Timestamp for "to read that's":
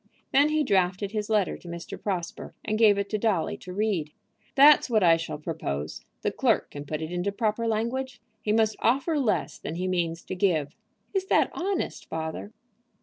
3.57-4.89